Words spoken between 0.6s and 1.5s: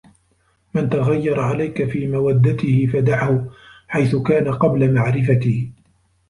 مَنْ تَغَيَّرَ